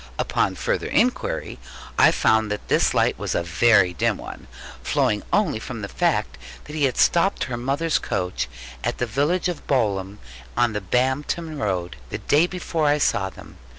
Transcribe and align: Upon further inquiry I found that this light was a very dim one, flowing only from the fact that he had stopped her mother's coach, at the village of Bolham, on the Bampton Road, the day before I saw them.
Upon 0.17 0.55
further 0.55 0.87
inquiry 0.87 1.59
I 1.95 2.09
found 2.09 2.49
that 2.51 2.69
this 2.69 2.95
light 2.95 3.19
was 3.19 3.35
a 3.35 3.43
very 3.43 3.93
dim 3.93 4.17
one, 4.17 4.47
flowing 4.81 5.21
only 5.31 5.59
from 5.59 5.81
the 5.83 5.87
fact 5.87 6.39
that 6.63 6.75
he 6.75 6.85
had 6.85 6.97
stopped 6.97 7.43
her 7.43 7.55
mother's 7.55 7.99
coach, 7.99 8.49
at 8.83 8.97
the 8.97 9.05
village 9.05 9.47
of 9.47 9.67
Bolham, 9.67 10.17
on 10.57 10.73
the 10.73 10.81
Bampton 10.81 11.59
Road, 11.59 11.97
the 12.09 12.17
day 12.17 12.47
before 12.47 12.87
I 12.87 12.97
saw 12.97 13.29
them. 13.29 13.57